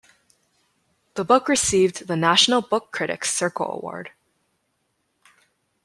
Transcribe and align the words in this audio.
The 1.13 1.23
book 1.23 1.47
received 1.47 2.07
the 2.07 2.15
National 2.15 2.63
Book 2.63 2.91
Critics 2.91 3.31
Circle 3.31 3.71
Award. 3.75 4.09